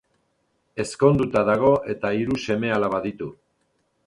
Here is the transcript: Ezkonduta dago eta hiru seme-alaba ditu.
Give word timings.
Ezkonduta 0.83 1.43
dago 1.51 1.75
eta 1.95 2.11
hiru 2.21 2.39
seme-alaba 2.47 3.05
ditu. 3.09 3.31